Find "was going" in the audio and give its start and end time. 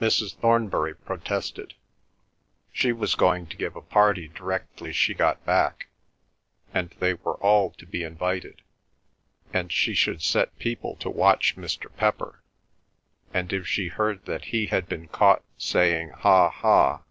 2.90-3.46